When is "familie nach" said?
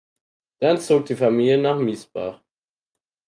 1.15-1.77